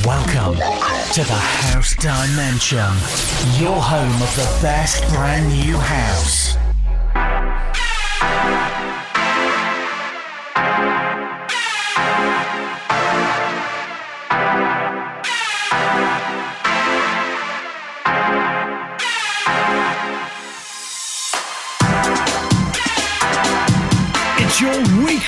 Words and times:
Welcome 0.00 0.56
to 0.56 1.22
the 1.22 1.34
House 1.34 1.94
Dimension, 1.94 2.78
your 3.62 3.80
home 3.80 4.22
of 4.22 4.34
the 4.34 4.58
best 4.60 5.06
brand 5.10 5.48
new 5.48 5.76
house. 5.76 6.56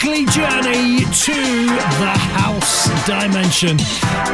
Weekly 0.05 0.25
journey 0.27 0.99
to 1.05 1.33
the 1.33 2.15
House 2.37 2.89
Dimension. 3.07 3.77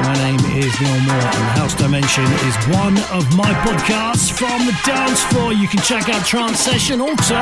My 0.03 0.15
name 0.15 0.41
is 0.59 0.73
Neil 0.81 1.01
Moore, 1.01 1.15
and 1.15 1.45
the 1.47 1.55
House 1.59 1.75
Dimension 1.75 2.25
is 2.25 2.57
one 2.75 2.97
of 3.15 3.25
my 3.37 3.53
podcasts 3.63 4.33
from 4.33 4.67
the 4.67 4.77
dance 4.85 5.23
floor. 5.25 5.53
You 5.53 5.69
can 5.69 5.81
check 5.83 6.09
out 6.09 6.25
Trance 6.27 6.59
Session. 6.59 7.01
Also, 7.01 7.39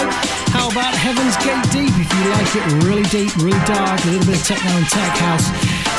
how 0.53 0.69
about 0.69 0.95
Heaven's 0.95 1.37
Gate 1.39 1.65
Deep? 1.73 1.95
If 1.97 2.09
you 2.13 2.25
like 2.37 2.51
it 2.57 2.85
really 2.85 3.09
deep, 3.09 3.35
really 3.37 3.65
dark, 3.65 4.03
a 4.05 4.09
little 4.09 4.27
bit 4.27 4.41
of 4.41 4.45
techno 4.45 4.71
and 4.73 4.87
tech 4.89 5.17
house, 5.17 5.49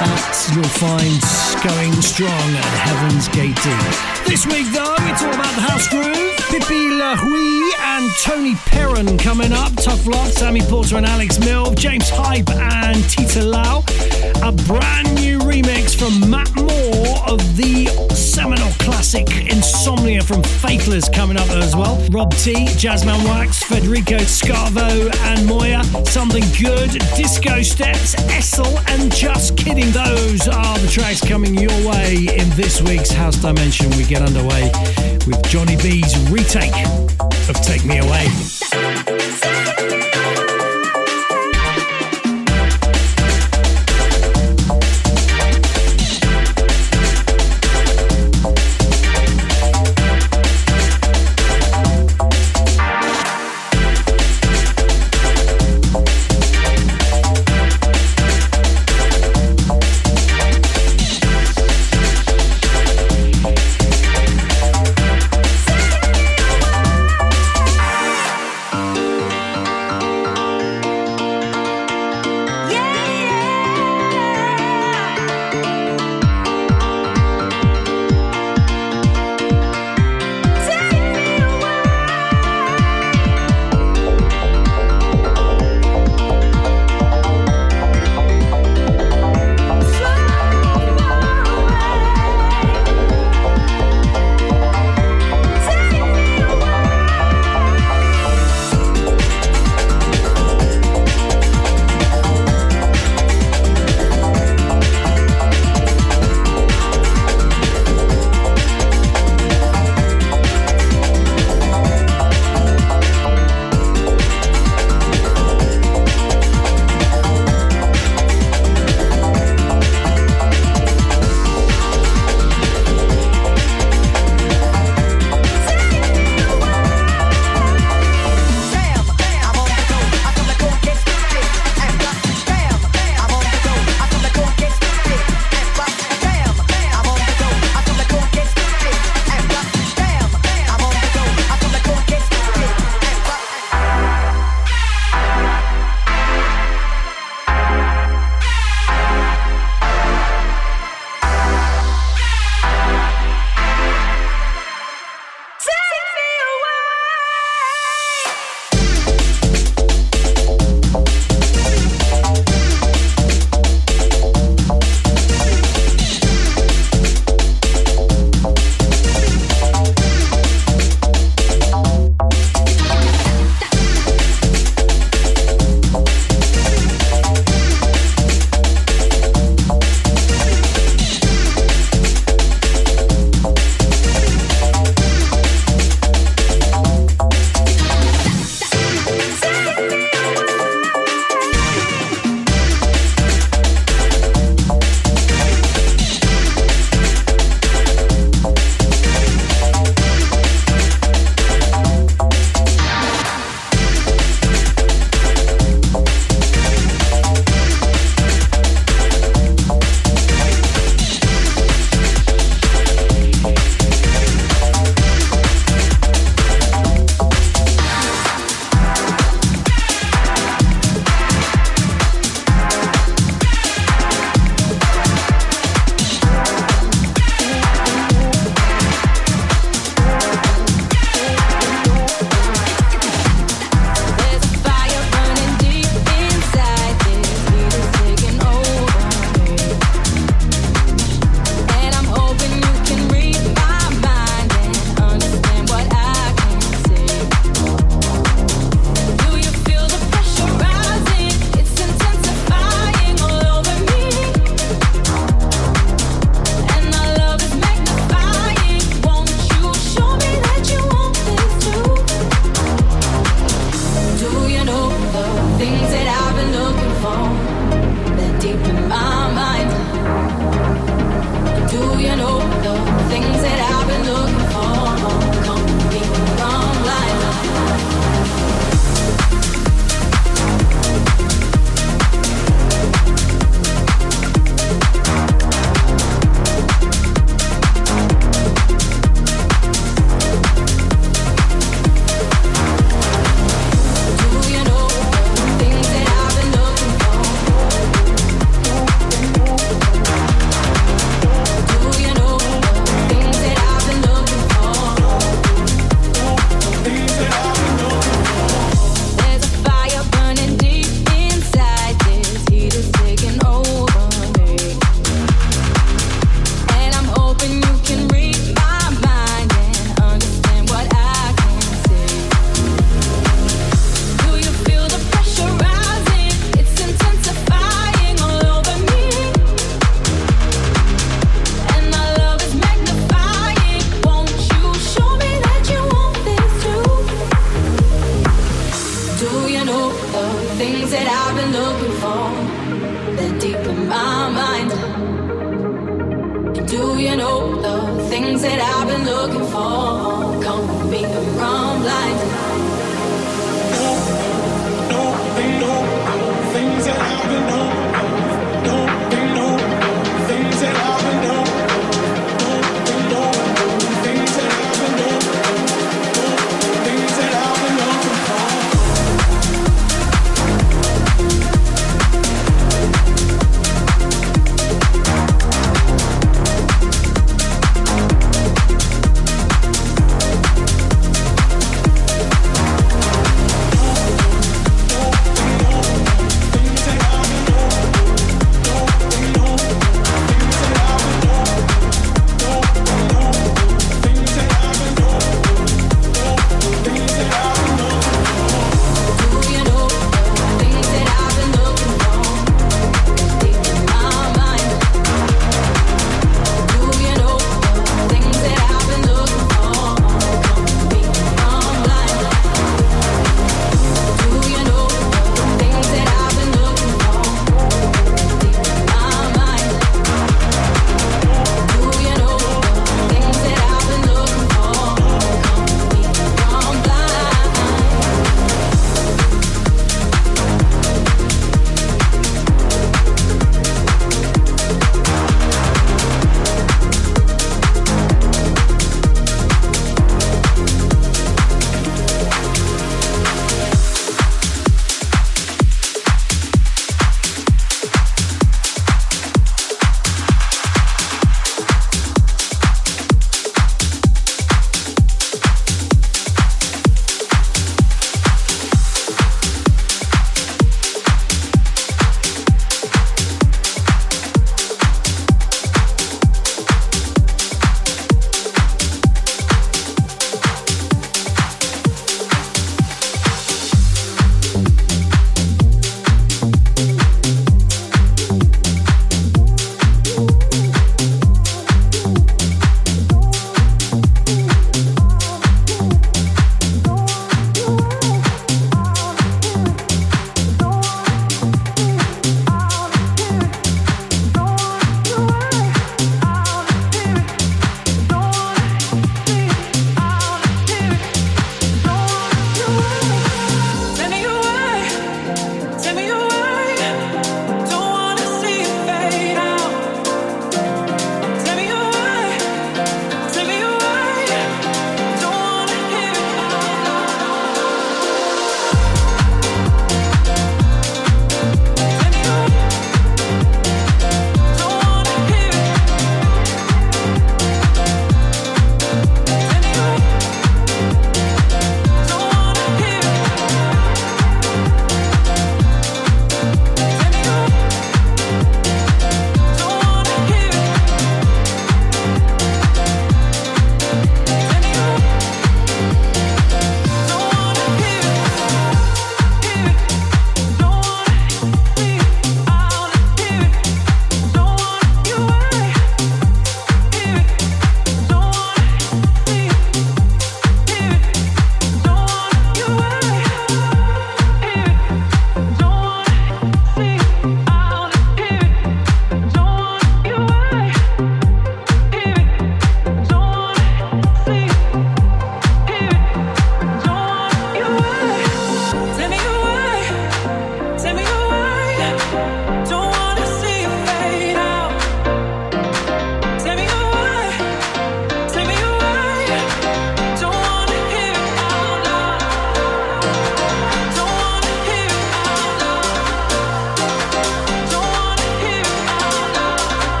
that 0.00 0.50
you'll 0.54 0.64
find 0.64 1.20
going 1.62 1.92
strong 2.02 2.48
at 2.56 2.70
Heaven's 2.82 3.28
Gate 3.28 3.54
Deep. 3.62 4.26
This 4.26 4.46
week, 4.46 4.66
though, 4.72 4.94
it's 5.10 5.22
all 5.22 5.32
about 5.32 5.54
the 5.54 5.62
house 5.62 5.88
groove. 5.88 6.34
Pipi 6.50 6.90
Le 6.98 7.14
Oui 7.30 7.74
and 7.78 8.10
Toni 8.22 8.54
Pearen 8.70 9.18
coming 9.18 9.52
up. 9.52 9.72
Tough 9.76 10.06
Love, 10.06 10.32
Sammy 10.32 10.62
Porter 10.62 10.96
and 10.96 11.06
Alex 11.06 11.38
Mill, 11.38 11.72
James 11.74 12.08
Hype 12.10 12.50
and 12.50 13.02
Tita 13.08 13.42
Lau. 13.42 13.84
A 14.44 14.52
brand 14.52 15.14
new 15.14 15.38
remix 15.38 15.96
from 15.96 16.28
Matt 16.28 16.54
Moore 16.54 17.16
of 17.26 17.56
the 17.56 17.86
seminal 18.14 18.70
classic 18.72 19.26
Insomnia 19.50 20.20
from 20.20 20.42
Faithless 20.42 21.08
coming 21.08 21.38
up 21.38 21.48
as 21.48 21.74
well. 21.74 21.96
Rob 22.10 22.30
T, 22.34 22.52
Jazzman 22.76 23.24
Wax, 23.24 23.62
Federico 23.62 24.18
Scavo 24.18 25.10
and 25.28 25.46
Moya. 25.46 25.82
Something 26.04 26.42
Good, 26.60 26.90
Discosteps, 27.16 28.16
Essel 28.28 28.84
and 28.90 29.10
Just 29.14 29.56
Kidding. 29.56 29.90
Those 29.92 30.46
are 30.46 30.78
the 30.78 30.88
tracks 30.88 31.26
coming 31.26 31.54
your 31.54 31.88
way 31.88 32.28
in 32.36 32.50
this 32.50 32.82
week's 32.82 33.12
House 33.12 33.36
Dimension. 33.36 33.88
We 33.96 34.04
get 34.04 34.20
underway 34.20 34.70
with 35.26 35.42
Johnny 35.48 35.76
B's 35.76 36.18
retake 36.28 36.76
of 37.48 37.58
Take 37.62 37.86
Me 37.86 37.96
Away. 37.96 38.83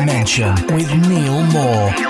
Dimension 0.00 0.54
with 0.74 0.90
Neil 1.08 1.42
Moore. 1.52 2.09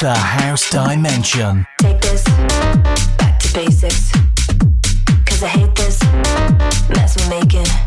The 0.00 0.12
house 0.12 0.68
dimension. 0.68 1.66
Take 1.78 2.02
this 2.02 2.22
back 3.16 3.38
to 3.40 3.54
basics. 3.54 4.12
Cause 5.24 5.42
I 5.42 5.48
hate 5.48 5.74
this 5.74 6.02
mess 6.90 7.16
we're 7.16 7.40
making. 7.40 7.85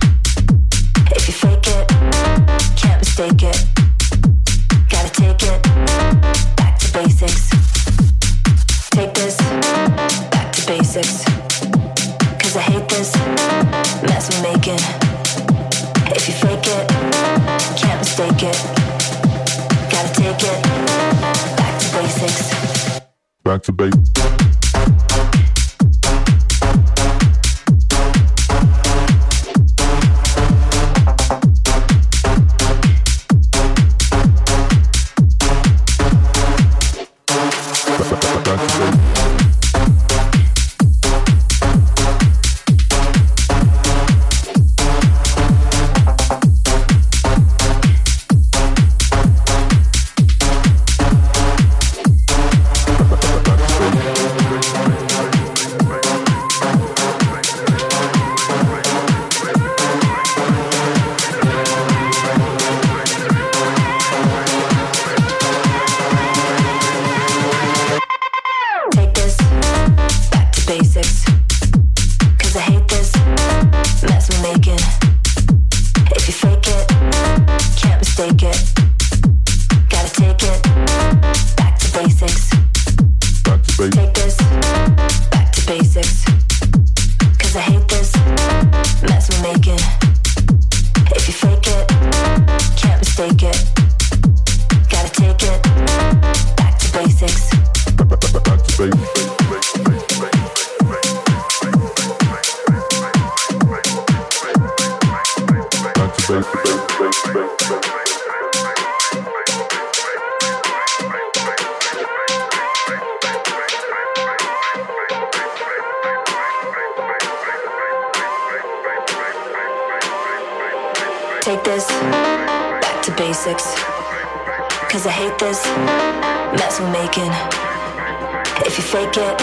Fake 129.13 129.23
it, 129.23 129.39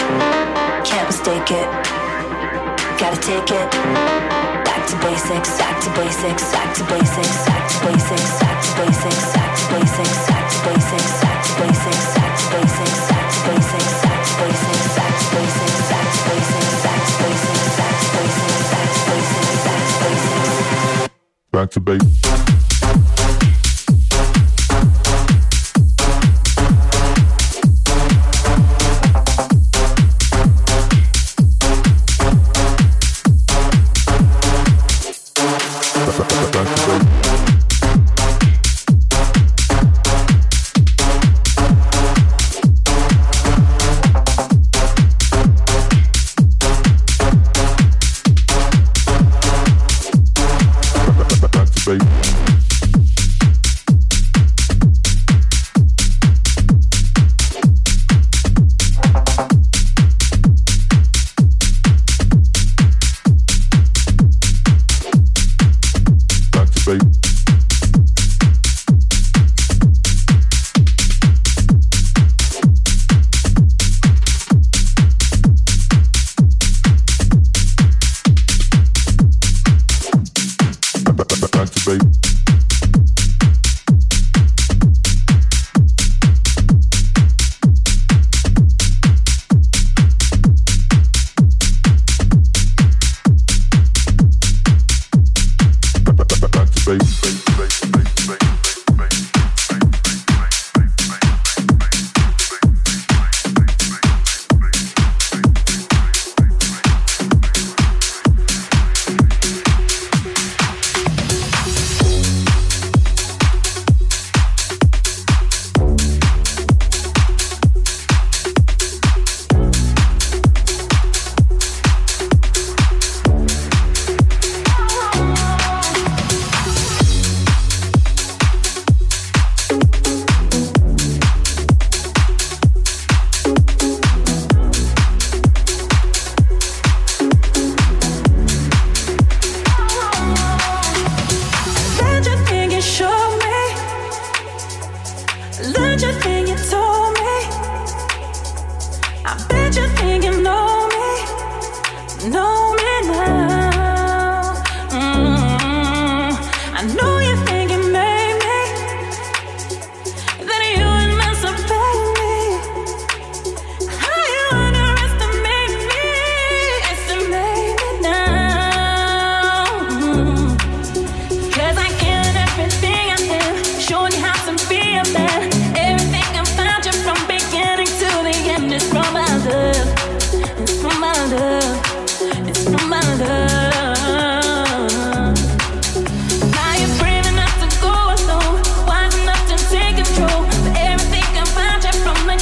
can't 0.85 1.07
mistake 1.07 1.51
it. 1.51 1.67
Gotta 2.99 3.19
take 3.19 3.51
it 3.51 3.71
back 4.65 4.87
to 4.87 4.95
basics, 4.99 5.57
back 5.57 5.79
to 5.83 5.89
basics, 5.91 6.51
back 6.51 6.73
to 6.75 6.83
basics, 6.85 7.45
back 7.45 7.67
to 7.69 7.85
basics, 7.85 8.39
back 8.39 8.61
to 8.63 8.71
basics, 8.77 9.33
back 9.33 9.55
to 9.57 9.65
basics, 9.73 10.27
back 10.27 10.47
to 10.47 10.59
basics, 10.63 11.21
back 11.21 11.43
to 11.43 11.53
basics, 11.59 12.07
back 12.15 12.33
to 12.33 12.43
basics, 12.51 12.97
back 12.97 13.17
to 13.17 13.17
basics, 13.17 13.17
back 13.17 13.27
to 13.27 13.47
basics, 13.47 14.05
back 14.07 14.23
to 14.23 14.47
basics, 14.47 14.95
back 14.97 15.13
to 15.13 15.25
basics, 15.35 15.87
back 15.87 16.07
to 16.07 16.17
basics, 16.17 16.77
back 16.77 17.05
to 17.07 18.15
basics, 18.17 18.67
back 18.71 18.87
to 18.87 19.01
basics, 19.07 19.63
back 19.63 19.83
to 19.83 19.99
basics. 19.99 21.09
Back 21.51 21.69
to 21.71 21.79
basics. 21.79 22.16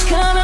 come 0.08 0.35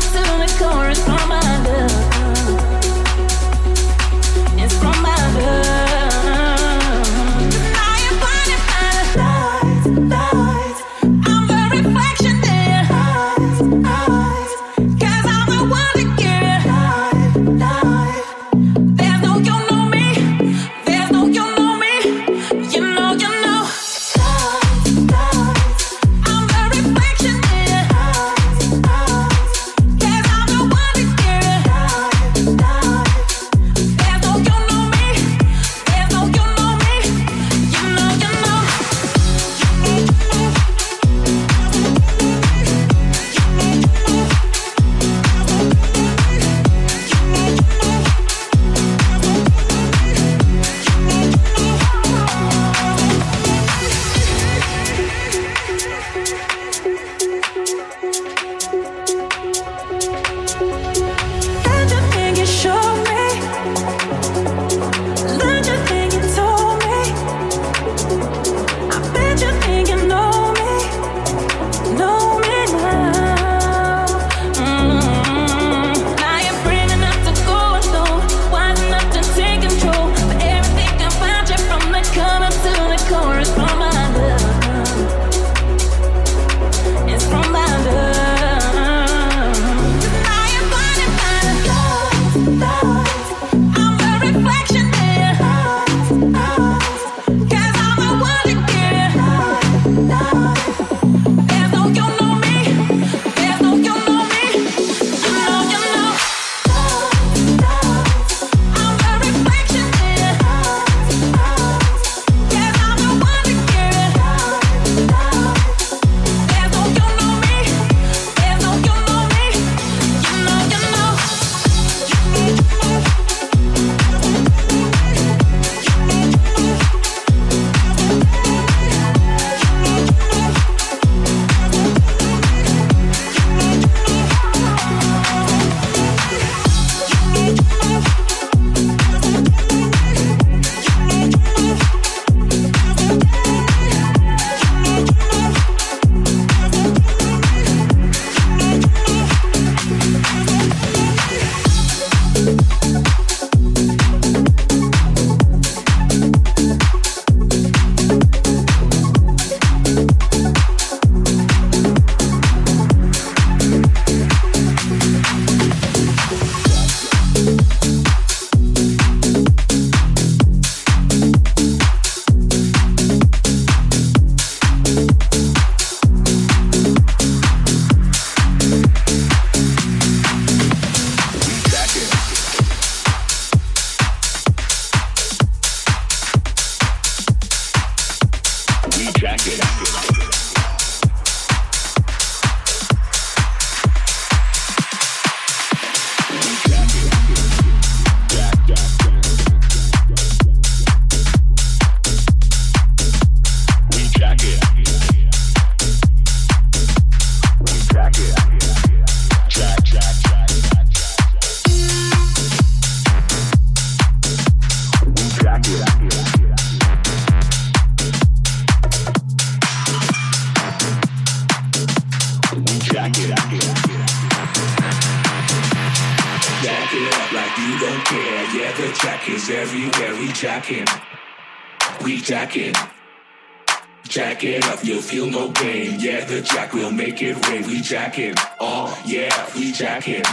jacking. 237.83 238.35
Oh 238.61 238.91
yeah, 239.07 239.47
we 239.55 239.73
jacking. 239.73 240.25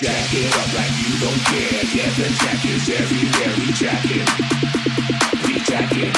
Jack 0.00 0.32
it 0.34 0.52
up 0.56 0.68
like 0.74 0.92
you 0.98 1.12
don't 1.20 1.42
care. 1.46 1.84
Yeah, 1.94 2.10
the 2.18 2.28
jack 2.40 2.64
is 2.64 2.88
everywhere. 2.90 3.52
We 3.58 3.72
jacking. 3.72 4.28
We 5.46 5.54
jacking. 5.62 6.12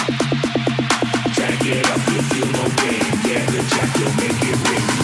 Jack 1.35 1.61
it 1.67 1.87
up, 1.91 2.01
you 2.09 2.23
feel 2.31 2.49
no 2.53 2.65
pain. 2.81 3.05
Yeah, 3.29 3.45
the 3.51 3.63
jack 3.69 3.95
will 3.99 4.15
make 4.17 4.43
it 4.43 4.69
rain. 4.71 5.04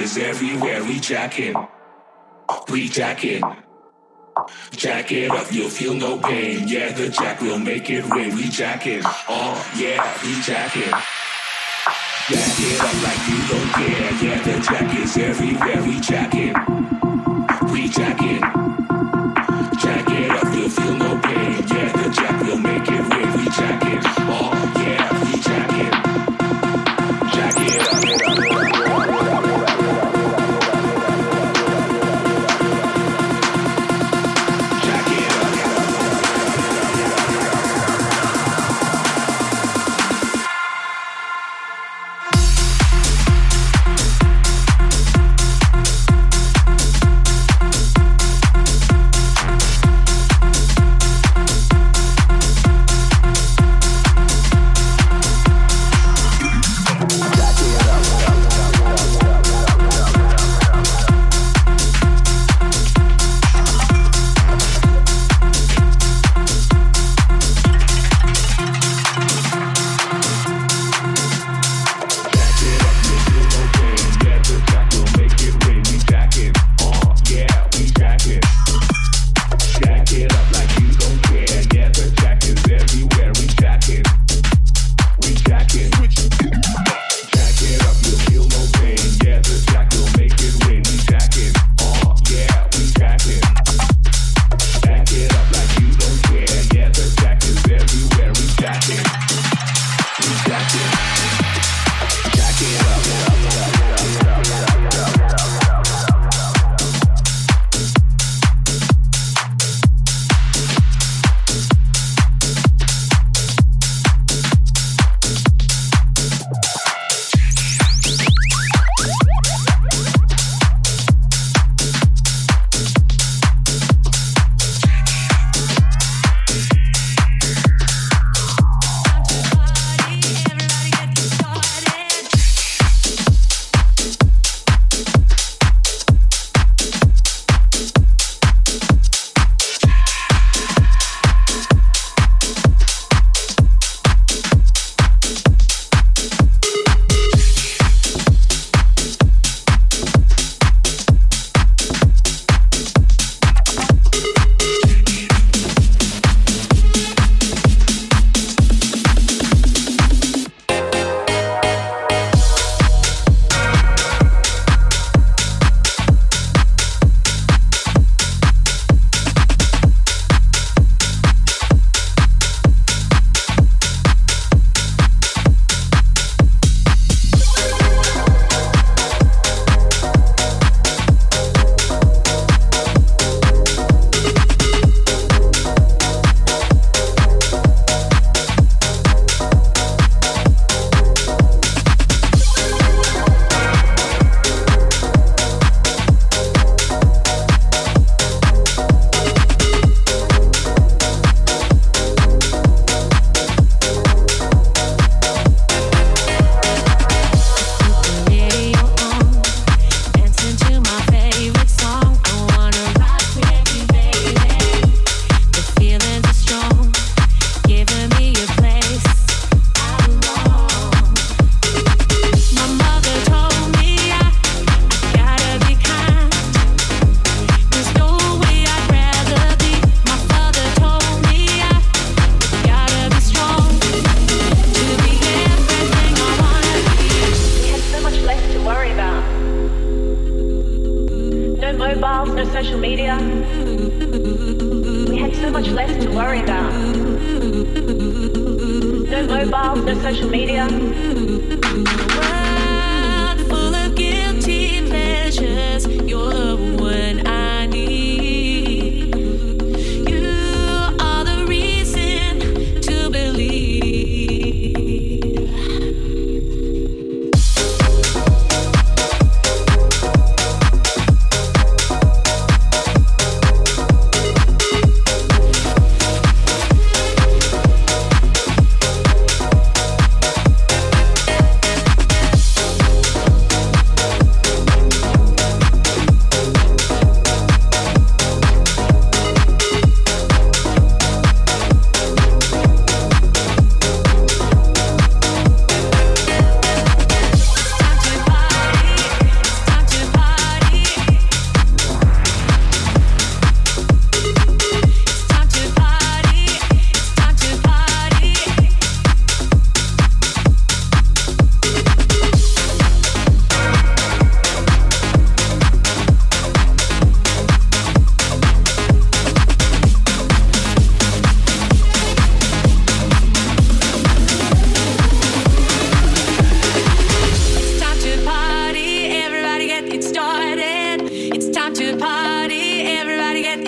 Is 0.00 0.18
everywhere. 0.18 0.82
We 0.84 0.98
jacking, 0.98 1.54
we 2.70 2.88
jacking. 2.88 3.42
Jack 4.72 5.12
it 5.12 5.30
up, 5.30 5.52
you'll 5.52 5.68
feel 5.68 5.94
no 5.94 6.18
pain. 6.18 6.66
Yeah, 6.66 6.92
the 6.92 7.08
jack 7.08 7.40
will 7.40 7.58
make 7.58 7.90
it 7.90 8.04
rain. 8.08 8.34
We 8.34 8.48
jacking, 8.48 9.02
oh 9.28 9.72
yeah, 9.76 10.02
we 10.22 10.40
jacking. 10.42 10.92
Jack 12.30 12.56
it 12.58 12.80
up 12.80 12.96
like 13.04 13.22
you 13.28 13.38
don't 13.50 13.70
care. 13.78 14.12
Yeah, 14.22 14.42
the 14.42 14.56
jack 14.64 14.98
is 14.98 15.16
everywhere. 15.16 15.82
We 15.82 16.00
jacking, 16.00 16.54
we 17.72 17.88
jacking. 17.88 18.40
Jack 19.78 20.08
it 20.08 20.30
up, 20.30 20.54
you'll 20.54 20.70
feel 20.70 20.94
no 20.94 21.20
pain. 21.20 21.64
Yeah, 21.68 21.92
the 21.92 22.10
jack 22.10 22.42
will 22.42 22.58
make 22.58 22.88
it 22.88 23.14
rain. 23.14 23.32
We 23.36 23.44
jacking, 23.50 24.19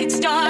everybody 0.03 0.21
get 0.21 0.42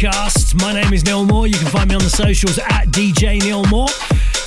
podcast. 0.00 0.58
My 0.60 0.72
name 0.72 0.92
is 0.92 1.04
Neil 1.04 1.26
Moore. 1.26 1.46
You 1.46 1.58
can 1.58 1.66
find 1.66 1.88
me 1.88 1.94
on 1.94 2.02
the 2.02 2.08
socials 2.08 2.58
at 2.58 2.86
DJ 2.86 3.40
Neil 3.42 3.64
Moore. 3.66 3.88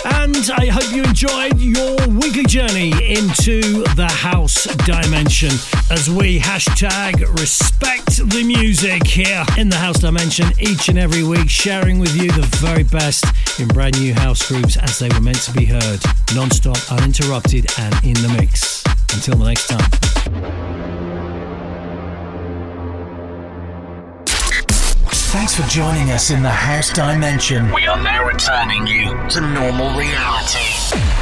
And 0.06 0.36
I 0.52 0.66
hope 0.66 0.92
you 0.92 1.04
enjoyed 1.04 1.60
your 1.60 1.96
weekly 2.08 2.44
journey 2.44 2.92
into 2.92 3.84
the 3.96 4.08
house 4.10 4.66
dimension 4.86 5.52
as 5.92 6.10
we 6.10 6.40
hashtag 6.40 7.22
respect 7.40 8.18
the 8.18 8.44
music 8.44 9.06
here 9.06 9.46
in 9.58 9.70
the 9.70 9.76
house 9.76 10.00
dimension 10.00 10.48
each 10.60 10.90
and 10.90 10.98
every 10.98 11.24
week, 11.24 11.50
sharing 11.50 12.00
with 12.00 12.16
you 12.16 12.32
the 12.32 12.48
very 12.58 12.84
best 12.84 13.26
in 13.60 13.68
brand 13.68 14.00
new 14.00 14.14
house 14.14 14.48
groups 14.48 14.76
as 14.78 14.98
they 15.00 15.10
were 15.10 15.22
meant 15.22 15.42
to 15.42 15.54
be 15.54 15.66
heard, 15.66 16.00
non 16.34 16.50
stop, 16.50 16.78
uninterrupted, 16.92 17.68
and 17.80 17.94
in 18.04 18.14
the 18.16 18.36
mix. 18.40 18.84
Until 19.14 19.38
the 19.38 19.46
next 19.46 19.68
time. 19.68 20.13
Thanks 25.54 25.72
for 25.72 25.82
joining 25.82 26.10
us 26.10 26.32
in 26.32 26.42
the 26.42 26.50
House 26.50 26.92
Dimension. 26.92 27.72
We 27.72 27.86
are 27.86 28.02
now 28.02 28.26
returning 28.26 28.88
you 28.88 29.16
to 29.30 29.40
normal 29.40 29.96
reality. 29.96 31.13